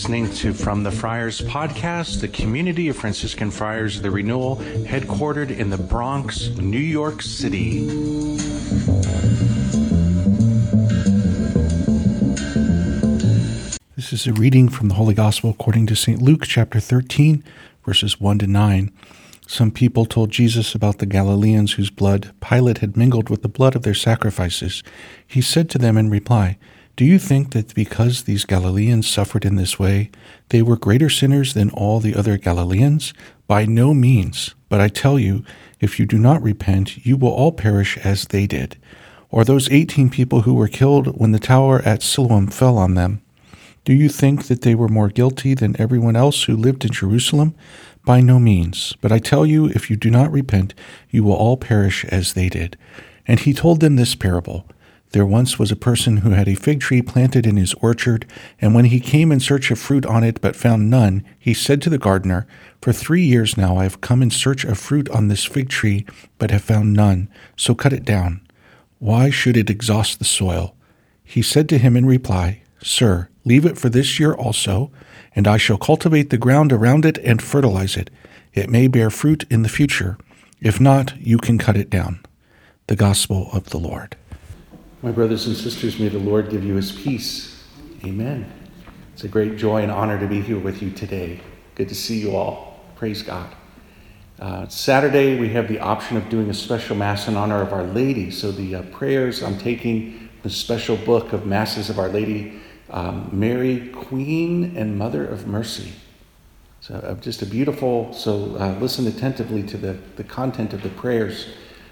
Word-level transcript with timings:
listening 0.00 0.32
to 0.32 0.54
From 0.54 0.82
the 0.82 0.90
Friars 0.90 1.42
podcast, 1.42 2.22
the 2.22 2.28
community 2.28 2.88
of 2.88 2.96
Franciscan 2.96 3.50
Friars 3.50 3.98
of 3.98 4.02
the 4.02 4.10
Renewal, 4.10 4.56
headquartered 4.56 5.50
in 5.54 5.68
the 5.68 5.76
Bronx, 5.76 6.48
New 6.56 6.78
York 6.78 7.20
City. 7.20 7.84
This 13.94 14.14
is 14.14 14.26
a 14.26 14.32
reading 14.32 14.70
from 14.70 14.88
the 14.88 14.94
Holy 14.94 15.12
Gospel 15.12 15.50
according 15.50 15.86
to 15.88 15.94
St. 15.94 16.22
Luke, 16.22 16.44
chapter 16.46 16.80
13, 16.80 17.44
verses 17.84 18.18
1 18.18 18.38
to 18.38 18.46
9. 18.46 18.90
Some 19.46 19.70
people 19.70 20.06
told 20.06 20.30
Jesus 20.30 20.74
about 20.74 20.96
the 20.96 21.04
Galileans 21.04 21.74
whose 21.74 21.90
blood 21.90 22.32
Pilate 22.40 22.78
had 22.78 22.96
mingled 22.96 23.28
with 23.28 23.42
the 23.42 23.50
blood 23.50 23.76
of 23.76 23.82
their 23.82 23.92
sacrifices. 23.92 24.82
He 25.26 25.42
said 25.42 25.68
to 25.68 25.78
them 25.78 25.98
in 25.98 26.08
reply, 26.08 26.56
Do 27.00 27.06
you 27.06 27.18
think 27.18 27.52
that 27.52 27.74
because 27.74 28.24
these 28.24 28.44
Galileans 28.44 29.08
suffered 29.08 29.46
in 29.46 29.56
this 29.56 29.78
way, 29.78 30.10
they 30.50 30.60
were 30.60 30.76
greater 30.76 31.08
sinners 31.08 31.54
than 31.54 31.70
all 31.70 31.98
the 31.98 32.14
other 32.14 32.36
Galileans? 32.36 33.14
By 33.46 33.64
no 33.64 33.94
means. 33.94 34.54
But 34.68 34.82
I 34.82 34.88
tell 34.88 35.18
you, 35.18 35.42
if 35.80 35.98
you 35.98 36.04
do 36.04 36.18
not 36.18 36.42
repent, 36.42 37.06
you 37.06 37.16
will 37.16 37.30
all 37.30 37.52
perish 37.52 37.96
as 38.04 38.26
they 38.26 38.46
did. 38.46 38.76
Or 39.30 39.46
those 39.46 39.70
eighteen 39.70 40.10
people 40.10 40.42
who 40.42 40.52
were 40.52 40.68
killed 40.68 41.18
when 41.18 41.32
the 41.32 41.38
tower 41.38 41.80
at 41.86 42.02
Siloam 42.02 42.48
fell 42.48 42.76
on 42.76 42.96
them. 42.96 43.22
Do 43.86 43.94
you 43.94 44.10
think 44.10 44.48
that 44.48 44.60
they 44.60 44.74
were 44.74 44.86
more 44.86 45.08
guilty 45.08 45.54
than 45.54 45.80
everyone 45.80 46.16
else 46.16 46.42
who 46.42 46.54
lived 46.54 46.84
in 46.84 46.92
Jerusalem? 46.92 47.54
By 48.04 48.20
no 48.20 48.38
means. 48.38 48.94
But 49.00 49.10
I 49.10 49.20
tell 49.20 49.46
you, 49.46 49.68
if 49.68 49.88
you 49.88 49.96
do 49.96 50.10
not 50.10 50.30
repent, 50.30 50.74
you 51.08 51.24
will 51.24 51.32
all 51.32 51.56
perish 51.56 52.04
as 52.10 52.34
they 52.34 52.50
did. 52.50 52.76
And 53.26 53.40
he 53.40 53.54
told 53.54 53.80
them 53.80 53.96
this 53.96 54.14
parable. 54.14 54.66
There 55.12 55.26
once 55.26 55.58
was 55.58 55.72
a 55.72 55.76
person 55.76 56.18
who 56.18 56.30
had 56.30 56.48
a 56.48 56.54
fig 56.54 56.80
tree 56.80 57.02
planted 57.02 57.46
in 57.46 57.56
his 57.56 57.74
orchard, 57.74 58.26
and 58.60 58.74
when 58.74 58.86
he 58.86 59.00
came 59.00 59.32
in 59.32 59.40
search 59.40 59.70
of 59.70 59.78
fruit 59.78 60.06
on 60.06 60.22
it 60.22 60.40
but 60.40 60.54
found 60.54 60.88
none, 60.88 61.24
he 61.38 61.52
said 61.52 61.82
to 61.82 61.90
the 61.90 61.98
gardener, 61.98 62.46
For 62.80 62.92
three 62.92 63.24
years 63.24 63.56
now 63.56 63.76
I 63.76 63.82
have 63.82 64.00
come 64.00 64.22
in 64.22 64.30
search 64.30 64.64
of 64.64 64.78
fruit 64.78 65.08
on 65.10 65.28
this 65.28 65.44
fig 65.44 65.68
tree, 65.68 66.06
but 66.38 66.50
have 66.50 66.62
found 66.62 66.92
none, 66.92 67.28
so 67.56 67.74
cut 67.74 67.92
it 67.92 68.04
down. 68.04 68.40
Why 68.98 69.30
should 69.30 69.56
it 69.56 69.70
exhaust 69.70 70.18
the 70.18 70.24
soil? 70.24 70.76
He 71.24 71.42
said 71.42 71.68
to 71.70 71.78
him 71.78 71.96
in 71.96 72.06
reply, 72.06 72.62
Sir, 72.82 73.28
leave 73.44 73.66
it 73.66 73.78
for 73.78 73.88
this 73.88 74.20
year 74.20 74.32
also 74.32 74.90
and 75.34 75.46
I 75.46 75.56
shall 75.56 75.78
cultivate 75.78 76.30
the 76.30 76.38
ground 76.38 76.72
around 76.72 77.04
it 77.04 77.18
and 77.18 77.42
fertilize 77.42 77.96
it. 77.96 78.10
It 78.52 78.70
may 78.70 78.88
bear 78.88 79.10
fruit 79.10 79.44
in 79.50 79.62
the 79.62 79.68
future. 79.68 80.18
If 80.60 80.80
not, 80.80 81.16
you 81.18 81.38
can 81.38 81.58
cut 81.58 81.76
it 81.76 81.90
down. 81.90 82.20
The 82.88 82.96
Gospel 82.96 83.48
of 83.52 83.70
the 83.70 83.78
Lord. 83.78 84.16
My 85.02 85.10
brothers 85.10 85.46
and 85.46 85.56
sisters, 85.56 85.98
may 85.98 86.08
the 86.08 86.18
Lord 86.18 86.50
give 86.50 86.62
you 86.62 86.74
his 86.74 86.92
peace. 86.92 87.64
Amen. 88.04 88.52
It's 89.14 89.24
a 89.24 89.28
great 89.28 89.56
joy 89.56 89.82
and 89.82 89.90
honor 89.90 90.20
to 90.20 90.26
be 90.26 90.42
here 90.42 90.58
with 90.58 90.82
you 90.82 90.90
today. 90.90 91.40
Good 91.74 91.88
to 91.88 91.94
see 91.94 92.18
you 92.18 92.36
all. 92.36 92.84
Praise 92.96 93.22
God. 93.22 93.48
Uh, 94.38 94.68
Saturday, 94.68 95.40
we 95.40 95.48
have 95.50 95.68
the 95.68 95.80
option 95.80 96.18
of 96.18 96.28
doing 96.28 96.50
a 96.50 96.54
special 96.54 96.96
Mass 96.96 97.28
in 97.28 97.36
honor 97.38 97.62
of 97.62 97.72
Our 97.72 97.84
Lady. 97.84 98.30
So, 98.30 98.52
the 98.52 98.74
uh, 98.74 98.82
prayers 98.82 99.42
I'm 99.42 99.56
taking, 99.56 100.28
the 100.42 100.50
special 100.50 100.96
book 100.96 101.32
of 101.32 101.46
Masses 101.46 101.88
of 101.88 101.98
Our 101.98 102.10
Lady 102.10 102.60
um, 102.90 103.30
Mary, 103.32 103.88
Queen 103.94 104.76
and 104.76 104.98
Mother 104.98 105.26
of 105.26 105.46
Mercy. 105.46 105.92
So, 106.82 106.96
uh, 106.96 107.14
just 107.14 107.40
a 107.40 107.46
beautiful, 107.46 108.12
so 108.12 108.54
uh, 108.56 108.76
listen 108.78 109.06
attentively 109.06 109.62
to 109.62 109.78
the, 109.78 109.96
the 110.16 110.24
content 110.24 110.74
of 110.74 110.82
the 110.82 110.90
prayers. 110.90 111.46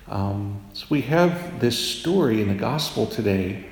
Um, 0.09 0.63
so, 0.73 0.87
we 0.89 1.03
have 1.03 1.61
this 1.61 1.79
story 1.79 2.41
in 2.41 2.49
the 2.49 2.55
gospel 2.55 3.07
today 3.07 3.67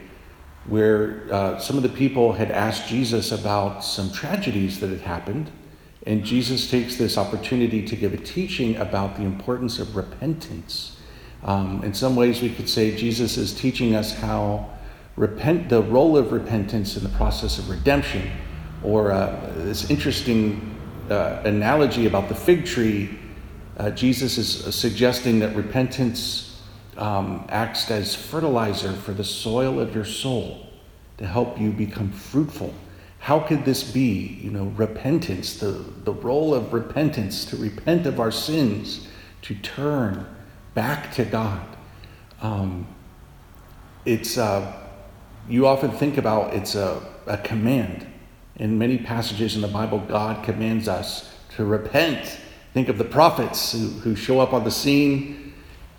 where 0.66 1.26
uh, 1.32 1.58
some 1.58 1.76
of 1.76 1.82
the 1.82 1.88
people 1.88 2.32
had 2.32 2.50
asked 2.50 2.88
Jesus 2.88 3.32
about 3.32 3.84
some 3.84 4.10
tragedies 4.10 4.80
that 4.80 4.90
had 4.90 5.00
happened. 5.00 5.50
And 6.06 6.24
Jesus 6.24 6.70
takes 6.70 6.96
this 6.96 7.18
opportunity 7.18 7.84
to 7.86 7.96
give 7.96 8.12
a 8.12 8.16
teaching 8.16 8.76
about 8.76 9.16
the 9.16 9.22
importance 9.22 9.78
of 9.78 9.96
repentance. 9.96 10.96
Um, 11.42 11.82
in 11.84 11.94
some 11.94 12.16
ways, 12.16 12.42
we 12.42 12.50
could 12.50 12.68
say 12.68 12.96
Jesus 12.96 13.36
is 13.36 13.54
teaching 13.54 13.94
us 13.94 14.12
how 14.12 14.70
repent, 15.16 15.68
the 15.68 15.82
role 15.82 16.16
of 16.16 16.32
repentance 16.32 16.96
in 16.96 17.02
the 17.02 17.08
process 17.10 17.58
of 17.58 17.70
redemption, 17.70 18.30
or 18.82 19.10
uh, 19.10 19.52
this 19.56 19.90
interesting 19.90 20.76
uh, 21.10 21.40
analogy 21.44 22.06
about 22.06 22.28
the 22.28 22.34
fig 22.34 22.64
tree. 22.66 23.18
Uh, 23.76 23.90
Jesus 23.90 24.38
is 24.38 24.74
suggesting 24.74 25.38
that 25.40 25.54
repentance 25.54 26.62
um, 26.96 27.44
acts 27.50 27.90
as 27.90 28.14
fertilizer 28.14 28.92
for 28.92 29.12
the 29.12 29.24
soil 29.24 29.78
of 29.78 29.94
your 29.94 30.04
soul 30.04 30.66
to 31.18 31.26
help 31.26 31.60
you 31.60 31.70
become 31.70 32.10
fruitful. 32.10 32.72
How 33.18 33.40
could 33.40 33.64
this 33.64 33.90
be? 33.90 34.38
You 34.42 34.50
know, 34.50 34.66
repentance, 34.76 35.58
the, 35.58 35.84
the 36.04 36.12
role 36.12 36.54
of 36.54 36.72
repentance, 36.72 37.44
to 37.46 37.56
repent 37.56 38.06
of 38.06 38.20
our 38.20 38.30
sins, 38.30 39.08
to 39.42 39.54
turn 39.56 40.26
back 40.74 41.12
to 41.14 41.24
God. 41.24 41.66
Um, 42.40 42.86
it's 44.04 44.38
uh, 44.38 44.72
you 45.48 45.66
often 45.66 45.90
think 45.90 46.18
about 46.18 46.54
it's 46.54 46.74
a, 46.74 47.02
a 47.26 47.38
command. 47.38 48.06
In 48.56 48.78
many 48.78 48.96
passages 48.96 49.54
in 49.54 49.60
the 49.60 49.68
Bible, 49.68 49.98
God 49.98 50.44
commands 50.44 50.88
us 50.88 51.30
to 51.56 51.64
repent. 51.64 52.38
Think 52.76 52.90
of 52.90 52.98
the 52.98 53.04
prophets 53.04 53.72
who, 53.72 53.88
who 53.88 54.14
show 54.14 54.38
up 54.38 54.52
on 54.52 54.62
the 54.62 54.70
scene, 54.70 55.54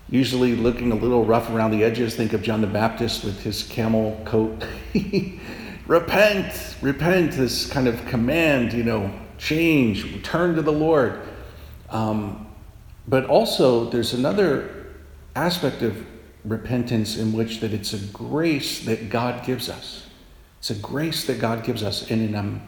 usually 0.08 0.54
looking 0.54 0.92
a 0.92 0.94
little 0.94 1.24
rough 1.24 1.50
around 1.50 1.72
the 1.72 1.82
edges. 1.82 2.14
Think 2.14 2.34
of 2.34 2.40
John 2.40 2.60
the 2.60 2.68
Baptist 2.68 3.24
with 3.24 3.42
his 3.42 3.64
camel 3.64 4.22
coat. 4.24 4.64
repent, 5.88 6.76
repent, 6.80 7.32
this 7.32 7.68
kind 7.68 7.88
of 7.88 8.06
command, 8.06 8.72
you 8.72 8.84
know, 8.84 9.12
change, 9.38 10.22
turn 10.22 10.54
to 10.54 10.62
the 10.62 10.70
Lord. 10.70 11.20
Um, 11.90 12.46
but 13.08 13.24
also, 13.24 13.90
there's 13.90 14.14
another 14.14 14.86
aspect 15.34 15.82
of 15.82 16.06
repentance 16.44 17.16
in 17.16 17.32
which 17.32 17.58
that 17.58 17.72
it's 17.72 17.92
a 17.92 17.98
grace 18.12 18.84
that 18.84 19.10
God 19.10 19.44
gives 19.44 19.68
us. 19.68 20.06
It's 20.60 20.70
a 20.70 20.76
grace 20.76 21.24
that 21.24 21.40
God 21.40 21.64
gives 21.64 21.82
us. 21.82 22.08
In 22.08 22.36
um, 22.36 22.62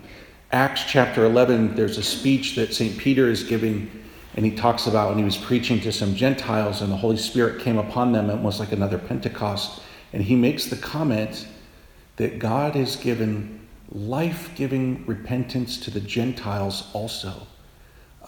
Acts 0.52 0.82
chapter 0.84 1.24
11, 1.24 1.76
there's 1.76 1.96
a 1.96 2.02
speech 2.02 2.56
that 2.56 2.74
St. 2.74 2.98
Peter 2.98 3.28
is 3.28 3.44
giving, 3.44 3.88
and 4.34 4.44
he 4.44 4.50
talks 4.50 4.88
about 4.88 5.10
when 5.10 5.18
he 5.18 5.24
was 5.24 5.36
preaching 5.36 5.80
to 5.80 5.92
some 5.92 6.16
Gentiles, 6.16 6.82
and 6.82 6.90
the 6.90 6.96
Holy 6.96 7.18
Spirit 7.18 7.60
came 7.60 7.78
upon 7.78 8.10
them. 8.10 8.42
Was 8.42 8.58
like 8.58 8.72
another 8.72 8.98
Pentecost. 8.98 9.80
And 10.12 10.24
he 10.24 10.34
makes 10.34 10.66
the 10.66 10.76
comment 10.76 11.46
that 12.16 12.40
God 12.40 12.74
has 12.74 12.96
given 12.96 13.60
life 13.92 14.50
giving 14.56 15.06
repentance 15.06 15.78
to 15.80 15.90
the 15.92 16.00
Gentiles 16.00 16.90
also. 16.92 17.46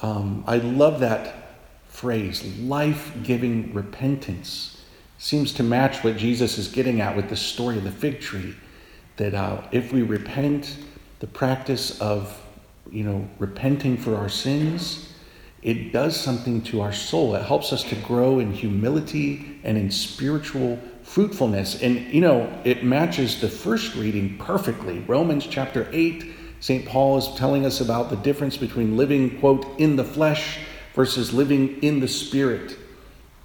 Um, 0.00 0.44
I 0.46 0.58
love 0.58 1.00
that 1.00 1.56
phrase, 1.88 2.44
life 2.58 3.12
giving 3.24 3.74
repentance 3.74 4.80
seems 5.18 5.52
to 5.54 5.62
match 5.62 6.02
what 6.02 6.16
Jesus 6.16 6.56
is 6.56 6.68
getting 6.68 7.00
at 7.00 7.16
with 7.16 7.28
the 7.28 7.36
story 7.36 7.78
of 7.78 7.84
the 7.84 7.92
fig 7.92 8.20
tree. 8.20 8.54
That 9.16 9.34
uh, 9.34 9.62
if 9.72 9.92
we 9.92 10.02
repent, 10.02 10.76
the 11.22 11.28
practice 11.28 12.00
of 12.00 12.36
you 12.90 13.04
know 13.04 13.28
repenting 13.38 13.96
for 13.96 14.16
our 14.16 14.28
sins, 14.28 15.14
it 15.62 15.92
does 15.92 16.20
something 16.20 16.60
to 16.62 16.80
our 16.80 16.92
soul. 16.92 17.36
It 17.36 17.44
helps 17.44 17.72
us 17.72 17.84
to 17.84 17.94
grow 17.94 18.40
in 18.40 18.52
humility 18.52 19.60
and 19.62 19.78
in 19.78 19.92
spiritual 19.92 20.80
fruitfulness. 21.04 21.80
And 21.80 22.12
you 22.12 22.20
know, 22.20 22.52
it 22.64 22.82
matches 22.82 23.40
the 23.40 23.48
first 23.48 23.94
reading 23.94 24.36
perfectly. 24.36 24.98
Romans 25.06 25.46
chapter 25.46 25.88
8, 25.92 26.24
St. 26.58 26.84
Paul 26.86 27.18
is 27.18 27.28
telling 27.36 27.64
us 27.64 27.80
about 27.80 28.10
the 28.10 28.16
difference 28.16 28.56
between 28.56 28.96
living, 28.96 29.38
quote, 29.38 29.78
in 29.78 29.94
the 29.94 30.04
flesh 30.04 30.58
versus 30.92 31.32
living 31.32 31.80
in 31.84 32.00
the 32.00 32.08
spirit. 32.08 32.76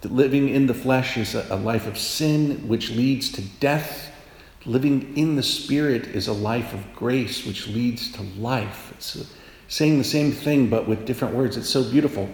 Living 0.02 0.48
in 0.48 0.66
the 0.66 0.74
flesh 0.74 1.16
is 1.16 1.36
a 1.36 1.54
life 1.54 1.86
of 1.86 1.96
sin, 1.96 2.66
which 2.66 2.90
leads 2.90 3.30
to 3.30 3.42
death. 3.60 4.12
Living 4.66 5.16
in 5.16 5.36
the 5.36 5.42
Spirit 5.42 6.08
is 6.08 6.28
a 6.28 6.32
life 6.32 6.74
of 6.74 6.94
grace, 6.94 7.46
which 7.46 7.68
leads 7.68 8.12
to 8.12 8.22
life. 8.38 8.92
It's 8.92 9.26
saying 9.68 9.98
the 9.98 10.04
same 10.04 10.32
thing, 10.32 10.68
but 10.68 10.88
with 10.88 11.06
different 11.06 11.34
words. 11.34 11.56
It's 11.56 11.68
so 11.68 11.84
beautiful. 11.84 12.28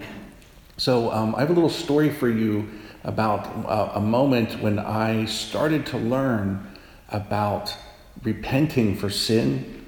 So, 0.76 1.12
um, 1.12 1.35
I 1.35 1.41
have 1.41 1.50
a 1.50 1.53
little 1.53 1.71
story 1.71 2.11
for 2.11 2.29
you 2.29 2.69
about 3.05 3.47
uh, 3.67 3.93
a 3.94 4.00
moment 4.00 4.61
when 4.61 4.79
I 4.79 5.26
started 5.26 5.87
to 5.87 5.99
learn 5.99 6.67
about 7.11 7.76
repenting 8.23 8.97
for 8.97 9.11
sin 9.11 9.87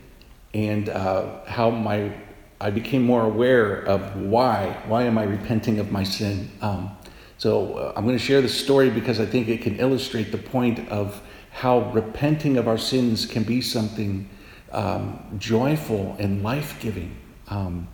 and 0.54 0.88
uh, 0.88 1.44
how 1.46 1.70
my 1.70 2.12
I 2.60 2.70
became 2.70 3.02
more 3.02 3.22
aware 3.22 3.82
of 3.82 4.16
why. 4.16 4.82
Why 4.86 5.02
am 5.02 5.18
I 5.18 5.24
repenting 5.24 5.78
of 5.78 5.92
my 5.92 6.04
sin? 6.04 6.50
Um, 6.62 6.96
so 7.36 7.74
uh, 7.74 7.92
I'm 7.94 8.04
going 8.04 8.16
to 8.16 8.24
share 8.24 8.40
this 8.40 8.58
story 8.58 8.88
because 8.88 9.20
I 9.20 9.26
think 9.26 9.48
it 9.48 9.60
can 9.60 9.78
illustrate 9.78 10.32
the 10.32 10.38
point 10.38 10.88
of 10.88 11.20
how 11.56 11.90
repenting 11.92 12.58
of 12.58 12.68
our 12.68 12.76
sins 12.76 13.24
can 13.24 13.42
be 13.42 13.62
something 13.62 14.28
um, 14.72 15.18
joyful 15.38 16.14
and 16.18 16.42
life 16.42 16.76
giving. 16.80 17.16
Um, 17.48 17.88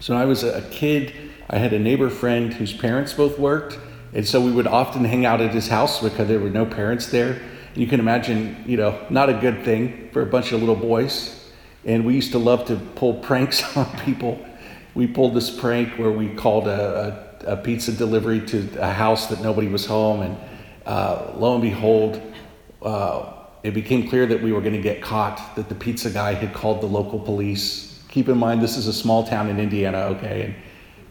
so 0.00 0.16
I 0.16 0.24
was 0.24 0.42
a 0.42 0.62
kid, 0.70 1.12
I 1.50 1.58
had 1.58 1.74
a 1.74 1.78
neighbor 1.78 2.08
friend 2.08 2.54
whose 2.54 2.72
parents 2.72 3.12
both 3.12 3.38
worked, 3.38 3.78
and 4.14 4.26
so 4.26 4.40
we 4.40 4.50
would 4.50 4.66
often 4.66 5.04
hang 5.04 5.26
out 5.26 5.42
at 5.42 5.52
his 5.52 5.68
house 5.68 6.02
because 6.02 6.26
there 6.26 6.40
were 6.40 6.48
no 6.48 6.64
parents 6.64 7.08
there. 7.08 7.32
And 7.74 7.76
you 7.76 7.86
can 7.86 8.00
imagine, 8.00 8.64
you 8.66 8.78
know, 8.78 8.98
not 9.10 9.28
a 9.28 9.34
good 9.34 9.62
thing 9.62 10.08
for 10.10 10.22
a 10.22 10.26
bunch 10.26 10.52
of 10.52 10.60
little 10.60 10.74
boys. 10.74 11.50
And 11.84 12.06
we 12.06 12.14
used 12.14 12.32
to 12.32 12.38
love 12.38 12.64
to 12.68 12.76
pull 12.76 13.14
pranks 13.28 13.76
on 13.76 13.84
people. 14.06 14.42
We 14.94 15.06
pulled 15.06 15.34
this 15.34 15.50
prank 15.50 15.98
where 15.98 16.12
we 16.12 16.30
called 16.34 16.66
a, 16.66 17.36
a, 17.44 17.52
a 17.52 17.56
pizza 17.58 17.92
delivery 17.92 18.40
to 18.46 18.78
a 18.80 18.90
house 18.90 19.26
that 19.26 19.42
nobody 19.42 19.68
was 19.68 19.84
home. 19.84 20.22
And 20.22 20.38
uh, 20.86 21.32
lo 21.36 21.52
and 21.52 21.62
behold, 21.62 22.22
uh, 22.82 23.32
it 23.62 23.74
became 23.74 24.08
clear 24.08 24.26
that 24.26 24.42
we 24.42 24.52
were 24.52 24.60
going 24.60 24.74
to 24.74 24.82
get 24.82 25.02
caught, 25.02 25.56
that 25.56 25.68
the 25.68 25.74
pizza 25.74 26.10
guy 26.10 26.34
had 26.34 26.54
called 26.54 26.80
the 26.80 26.86
local 26.86 27.18
police. 27.18 28.02
Keep 28.08 28.28
in 28.28 28.38
mind, 28.38 28.62
this 28.62 28.76
is 28.76 28.86
a 28.86 28.92
small 28.92 29.26
town 29.26 29.48
in 29.48 29.58
Indiana, 29.58 29.98
okay? 29.98 30.42
And 30.42 30.54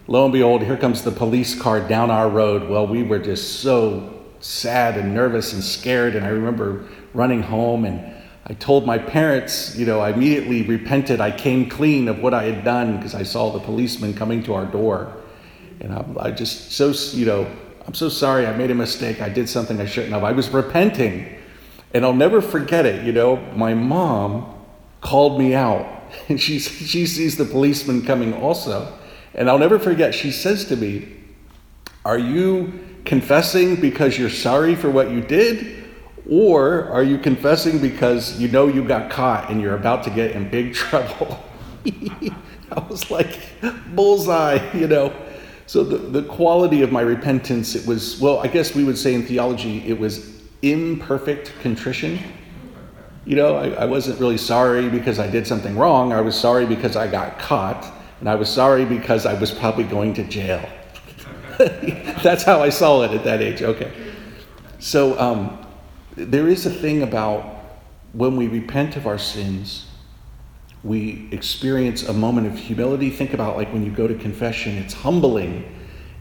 lo 0.08 0.24
and 0.24 0.34
behold, 0.34 0.64
here 0.64 0.78
comes 0.78 1.02
the 1.02 1.12
police 1.12 1.60
car 1.60 1.86
down 1.86 2.10
our 2.10 2.30
road. 2.30 2.70
Well, 2.70 2.88
we 2.88 3.04
were 3.04 3.20
just 3.20 3.60
so 3.60 4.24
sad 4.40 4.98
and 4.98 5.14
nervous 5.14 5.54
and 5.54 5.64
scared. 5.64 6.16
And 6.16 6.26
I 6.26 6.30
remember 6.30 6.86
running 7.14 7.42
home 7.42 7.86
and 7.86 8.14
I 8.48 8.54
told 8.54 8.86
my 8.86 9.00
parents, 9.00 9.76
you 9.76 9.88
know, 9.88 10.00
I 10.00 10.12
immediately 10.12 10.62
repented. 10.62 11.20
I 11.20 11.32
came 11.32 11.68
clean 11.68 12.08
of 12.08 12.20
what 12.20 12.34
I 12.34 12.44
had 12.44 12.64
done 12.64 12.98
because 12.98 13.16
I 13.16 13.24
saw 13.24 13.52
the 13.52 13.60
policeman 13.60 14.14
coming 14.14 14.44
to 14.44 14.54
our 14.54 14.66
door. 14.66 15.18
And 15.80 15.92
I, 15.92 16.06
I 16.20 16.32
just 16.32 16.72
so, 16.72 16.94
you 17.18 17.26
know, 17.26 17.48
I'm 17.88 17.96
so 17.96 18.08
sorry. 18.08 18.46
I 18.46 18.56
made 18.56 18.72
a 18.72 18.76
mistake. 18.76 19.20
I 19.20 19.30
did 19.30 19.50
something 19.50 19.82
I 19.82 19.86
shouldn't 19.86 20.14
have. 20.14 20.24
I 20.24 20.32
was 20.32 20.50
repenting. 20.50 21.35
And 21.96 22.04
I'll 22.04 22.14
never 22.14 22.42
forget 22.42 22.86
it. 22.86 23.06
You 23.06 23.14
know, 23.14 23.38
my 23.56 23.74
mom 23.74 24.54
called 25.00 25.40
me 25.40 25.56
out 25.56 25.88
and 26.28 26.40
she, 26.42 26.60
she 26.60 27.08
sees 27.08 27.38
the 27.38 27.46
policeman 27.46 28.06
coming 28.06 28.34
also. 28.34 29.00
And 29.34 29.50
I'll 29.50 29.58
never 29.58 29.80
forget, 29.80 30.14
she 30.14 30.30
says 30.30 30.66
to 30.66 30.76
me, 30.76 31.08
Are 32.04 32.20
you 32.20 32.82
confessing 33.06 33.80
because 33.80 34.18
you're 34.18 34.30
sorry 34.30 34.76
for 34.76 34.90
what 34.90 35.10
you 35.10 35.22
did? 35.22 35.86
Or 36.30 36.90
are 36.90 37.04
you 37.04 37.18
confessing 37.18 37.80
because 37.80 38.42
you 38.42 38.50
know 38.50 38.68
you 38.68 38.86
got 38.86 39.10
caught 39.10 39.50
and 39.50 39.62
you're 39.62 39.76
about 39.76 40.04
to 40.04 40.10
get 40.10 40.32
in 40.32 40.50
big 40.50 40.74
trouble? 40.74 41.42
I 41.86 42.80
was 42.90 43.10
like, 43.10 43.40
bullseye, 43.96 44.60
you 44.74 44.88
know. 44.88 45.14
So 45.66 45.86
the, 45.86 45.98
the 45.98 46.24
quality 46.28 46.82
of 46.82 46.92
my 46.92 47.02
repentance, 47.02 47.74
it 47.74 47.88
was, 47.88 48.20
well, 48.20 48.40
I 48.40 48.48
guess 48.48 48.76
we 48.76 48.84
would 48.84 48.98
say 48.98 49.14
in 49.14 49.26
theology, 49.26 49.88
it 49.88 49.98
was 49.98 50.35
imperfect 50.72 51.54
contrition. 51.62 52.20
You 53.26 53.36
know, 53.36 53.56
I, 53.56 53.70
I 53.70 53.86
wasn't 53.86 54.20
really 54.20 54.38
sorry 54.38 54.90
because 54.90 55.20
I 55.20 55.28
did 55.28 55.48
something 55.48 55.78
wrong. 55.78 56.14
I 56.14 56.22
was 56.22 56.40
sorry 56.40 56.66
because 56.66 56.96
I 56.96 57.08
got 57.08 57.40
caught. 57.40 57.92
And 58.20 58.30
I 58.30 58.36
was 58.36 58.50
sorry 58.50 58.86
because 58.86 59.26
I 59.26 59.34
was 59.34 59.52
probably 59.52 59.84
going 59.84 60.14
to 60.16 60.24
jail. 60.24 60.68
That's 62.24 62.44
how 62.44 62.62
I 62.62 62.70
saw 62.70 63.02
it 63.04 63.12
at 63.12 63.24
that 63.24 63.42
age. 63.42 63.62
Okay. 63.62 63.92
So 64.80 65.20
um, 65.20 65.66
there 66.16 66.48
is 66.48 66.66
a 66.66 66.70
thing 66.70 67.04
about 67.04 67.44
when 68.14 68.38
we 68.38 68.48
repent 68.48 68.96
of 68.96 69.08
our 69.08 69.18
sins, 69.18 69.88
we 70.84 71.28
experience 71.32 72.04
a 72.04 72.14
moment 72.14 72.48
of 72.48 72.58
humility. 72.58 73.10
Think 73.10 73.34
about 73.34 73.58
like 73.58 73.74
when 73.74 73.84
you 73.84 73.92
go 73.92 74.08
to 74.08 74.16
confession, 74.16 74.78
it's 74.78 74.94
humbling 74.94 75.72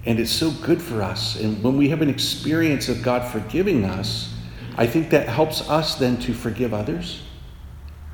and 0.06 0.18
it's 0.18 0.30
so 0.30 0.50
good 0.50 0.82
for 0.82 1.02
us. 1.02 1.36
And 1.40 1.62
when 1.62 1.76
we 1.76 1.88
have 1.88 2.02
an 2.02 2.10
experience 2.10 2.88
of 2.88 3.02
God 3.02 3.30
forgiving 3.30 3.84
us, 3.84 4.33
I 4.76 4.86
think 4.86 5.10
that 5.10 5.28
helps 5.28 5.68
us 5.68 5.96
then 5.96 6.18
to 6.18 6.34
forgive 6.34 6.74
others. 6.74 7.22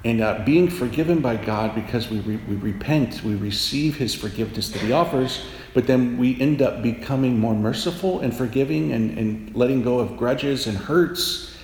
And 0.05 0.23
uh, 0.23 0.43
being 0.47 0.71
forgiven 0.71 1.21
by 1.21 1.37
God 1.37 1.75
because 1.75 2.09
we, 2.09 2.21
re- 2.21 2.41
we 2.49 2.57
repent, 2.57 3.23
we 3.23 3.35
receive 3.35 3.97
His 3.97 4.15
forgiveness 4.15 4.71
that 4.71 4.81
He 4.81 4.93
offers, 4.93 5.45
but 5.75 5.87
then 5.87 6.17
we 6.17 6.41
end 6.41 6.62
up 6.62 6.83
becoming 6.83 7.39
more 7.39 7.55
merciful 7.55 8.21
and 8.21 8.35
forgiving 8.35 8.93
and, 8.93 9.19
and 9.19 9.55
letting 9.55 9.83
go 9.83 9.99
of 9.99 10.17
grudges 10.17 10.67
and 10.67 10.77
hurts. 10.77 11.55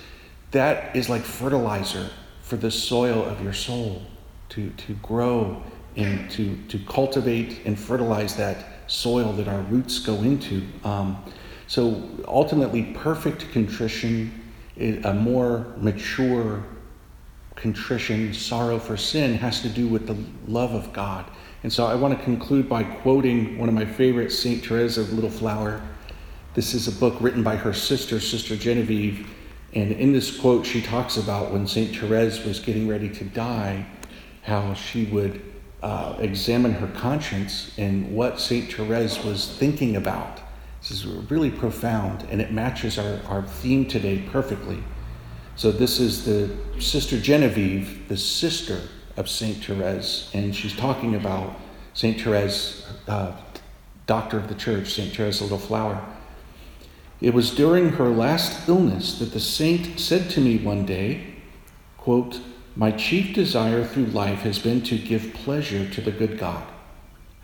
That 0.51 0.95
is 0.95 1.09
like 1.09 1.23
fertilizer 1.23 2.09
for 2.41 2.57
the 2.57 2.71
soil 2.71 3.25
of 3.25 3.41
your 3.43 3.53
soul 3.53 4.03
to, 4.49 4.69
to 4.69 4.93
grow 4.95 5.63
and 5.95 6.29
to, 6.31 6.55
to 6.67 6.79
cultivate 6.85 7.65
and 7.65 7.77
fertilize 7.77 8.35
that 8.37 8.65
soil 8.87 9.33
that 9.33 9.47
our 9.47 9.61
roots 9.61 9.99
go 9.99 10.15
into. 10.17 10.63
Um, 10.83 11.23
so 11.65 12.09
ultimately, 12.27 12.93
perfect 12.93 13.51
contrition, 13.51 14.46
a 14.79 15.13
more 15.13 15.73
mature 15.77 16.63
contrition, 17.55 18.33
sorrow 18.33 18.77
for 18.77 18.95
sin, 18.95 19.33
has 19.35 19.61
to 19.61 19.69
do 19.69 19.87
with 19.87 20.07
the 20.07 20.17
love 20.47 20.73
of 20.73 20.93
God. 20.93 21.25
And 21.63 21.73
so 21.73 21.85
I 21.85 21.95
want 21.95 22.17
to 22.17 22.23
conclude 22.23 22.69
by 22.69 22.83
quoting 22.83 23.57
one 23.57 23.67
of 23.67 23.75
my 23.75 23.85
favorites, 23.85 24.37
St. 24.37 24.63
Therese 24.63 24.97
of 24.97 25.11
Little 25.11 25.29
Flower. 25.29 25.81
This 26.53 26.73
is 26.73 26.87
a 26.87 26.91
book 26.91 27.15
written 27.19 27.43
by 27.43 27.55
her 27.55 27.73
sister, 27.73 28.19
Sister 28.19 28.55
Genevieve. 28.55 29.27
And 29.73 29.91
in 29.91 30.13
this 30.13 30.39
quote, 30.39 30.65
she 30.65 30.81
talks 30.81 31.17
about 31.17 31.51
when 31.51 31.67
St. 31.67 31.95
Therese 31.95 32.43
was 32.45 32.59
getting 32.59 32.87
ready 32.87 33.09
to 33.09 33.23
die, 33.23 33.85
how 34.43 34.73
she 34.75 35.05
would 35.05 35.41
uh, 35.81 36.15
examine 36.19 36.73
her 36.73 36.87
conscience 36.87 37.71
and 37.77 38.15
what 38.15 38.39
St. 38.39 38.71
Therese 38.71 39.23
was 39.23 39.55
thinking 39.57 39.95
about. 39.95 40.39
This 40.81 40.91
is 40.91 41.05
really 41.05 41.51
profound, 41.51 42.25
and 42.29 42.41
it 42.41 42.51
matches 42.51 42.97
our, 42.97 43.19
our 43.27 43.43
theme 43.43 43.85
today 43.85 44.23
perfectly. 44.31 44.83
So, 45.55 45.71
this 45.71 45.99
is 45.99 46.23
the 46.23 46.55
Sister 46.79 47.19
Genevieve, 47.19 48.07
the 48.07 48.17
sister 48.17 48.79
of 49.17 49.27
St. 49.27 49.57
Therese, 49.63 50.29
and 50.33 50.55
she's 50.55 50.75
talking 50.75 51.15
about 51.15 51.59
St. 51.93 52.21
Therese, 52.21 52.85
uh, 53.07 53.35
doctor 54.05 54.37
of 54.37 54.47
the 54.47 54.55
church, 54.55 54.93
St. 54.93 55.15
Therese 55.15 55.41
Little 55.41 55.57
Flower. 55.57 56.05
It 57.19 57.33
was 57.33 57.49
during 57.49 57.89
her 57.93 58.09
last 58.09 58.69
illness 58.69 59.17
that 59.17 59.33
the 59.33 59.39
saint 59.39 59.99
said 59.99 60.29
to 60.31 60.39
me 60.39 60.59
one 60.59 60.85
day, 60.85 61.35
quote, 61.97 62.39
My 62.75 62.91
chief 62.91 63.33
desire 63.33 63.83
through 63.83 64.05
life 64.05 64.41
has 64.41 64.59
been 64.59 64.81
to 64.83 64.97
give 64.97 65.33
pleasure 65.33 65.89
to 65.89 66.01
the 66.01 66.11
good 66.11 66.37
God. 66.37 66.63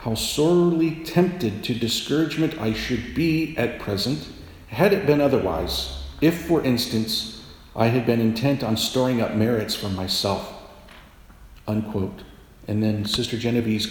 How 0.04 0.16
sorely 0.16 0.96
tempted 1.06 1.64
to 1.64 1.74
discouragement 1.74 2.60
I 2.60 2.74
should 2.74 3.16
be 3.16 3.56
at 3.58 3.80
present, 3.80 4.28
had 4.68 4.92
it 4.92 5.06
been 5.06 5.22
otherwise, 5.22 6.04
if, 6.20 6.46
for 6.46 6.62
instance, 6.62 7.42
I 7.74 7.88
had 7.88 8.06
been 8.06 8.20
intent 8.20 8.66
on 8.66 8.76
storing 8.76 9.22
up 9.22 9.34
merits 9.34 9.76
for 9.76 9.88
myself. 9.88 10.54
Unquote. 11.70 12.24
And 12.68 12.84
then 12.84 13.06
Sister 13.06 13.38
Genevieve's 13.38 13.88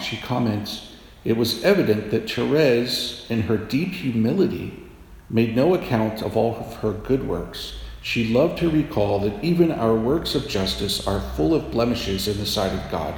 she 0.00 0.16
comments, 0.16 0.96
it 1.24 1.36
was 1.36 1.62
evident 1.62 2.10
that 2.10 2.28
Therese, 2.28 3.24
in 3.30 3.42
her 3.42 3.56
deep 3.56 3.92
humility, 3.92 4.82
made 5.30 5.54
no 5.54 5.74
account 5.74 6.22
of 6.22 6.36
all 6.36 6.56
of 6.56 6.74
her 6.78 6.90
good 6.90 7.28
works. 7.28 7.74
She 8.02 8.34
loved 8.34 8.58
to 8.58 8.68
recall 8.68 9.20
that 9.20 9.44
even 9.44 9.70
our 9.70 9.94
works 9.94 10.34
of 10.34 10.48
justice 10.48 11.06
are 11.06 11.20
full 11.20 11.54
of 11.54 11.70
blemishes 11.70 12.26
in 12.26 12.38
the 12.38 12.46
sight 12.46 12.72
of 12.72 12.90
God. 12.90 13.14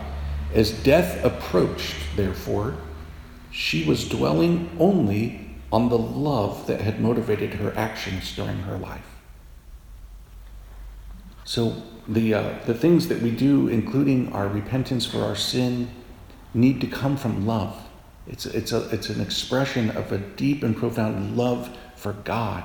As 0.54 0.70
death 0.70 1.24
approached, 1.24 1.96
therefore, 2.16 2.76
she 3.50 3.84
was 3.84 4.08
dwelling 4.08 4.70
only 4.78 5.50
on 5.72 5.88
the 5.88 5.98
love 5.98 6.66
that 6.68 6.80
had 6.80 7.00
motivated 7.00 7.54
her 7.54 7.76
actions 7.76 8.34
during 8.36 8.60
her 8.60 8.78
life. 8.78 9.14
So 11.44 11.82
the, 12.06 12.34
uh, 12.34 12.58
the 12.66 12.74
things 12.74 13.08
that 13.08 13.20
we 13.20 13.30
do, 13.30 13.68
including 13.68 14.32
our 14.32 14.48
repentance 14.48 15.04
for 15.04 15.22
our 15.22 15.36
sin, 15.36 15.90
need 16.54 16.80
to 16.80 16.86
come 16.86 17.16
from 17.16 17.46
love. 17.46 17.76
It's, 18.26 18.46
it's, 18.46 18.72
a, 18.72 18.88
it's 18.90 19.10
an 19.10 19.20
expression 19.20 19.90
of 19.96 20.12
a 20.12 20.18
deep 20.18 20.62
and 20.62 20.76
profound 20.76 21.36
love 21.36 21.76
for 21.96 22.12
God. 22.12 22.64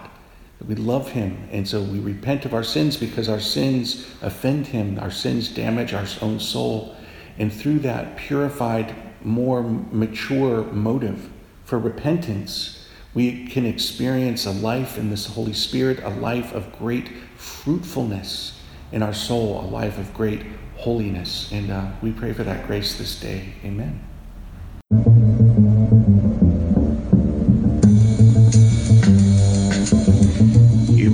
We 0.68 0.76
love 0.76 1.10
Him, 1.10 1.48
and 1.52 1.68
so 1.68 1.82
we 1.82 2.00
repent 2.00 2.46
of 2.46 2.54
our 2.54 2.64
sins 2.64 2.98
because 2.98 3.30
our 3.30 3.40
sins 3.40 4.06
offend 4.22 4.68
Him, 4.68 5.00
our 5.00 5.12
sins 5.12 5.50
damage 5.50 5.94
our 5.94 6.06
own 6.22 6.40
soul. 6.40 6.96
And 7.40 7.52
through 7.52 7.80
that 7.80 8.18
purified, 8.18 8.96
more 9.24 9.64
mature 9.64 10.64
motive 10.66 11.30
for 11.66 11.80
repentance, 11.80 12.88
we 13.14 13.48
can 13.48 13.66
experience 13.66 14.46
a 14.46 14.52
life 14.52 14.98
in 14.98 15.10
this 15.10 15.26
Holy 15.26 15.54
Spirit, 15.54 16.04
a 16.04 16.10
life 16.10 16.54
of 16.54 16.78
great 16.78 17.10
fruitfulness 17.38 18.60
in 18.92 19.04
our 19.04 19.14
soul 19.14 19.62
a 19.62 19.68
life 19.68 19.98
of 19.98 20.14
great 20.14 20.44
holiness. 20.78 21.52
And 21.52 21.72
uh, 21.72 21.92
we 22.02 22.12
pray 22.12 22.34
for 22.34 22.44
that 22.44 22.68
grace 22.68 22.98
this 22.98 23.20
day. 23.20 23.54
Amen. 23.64 24.02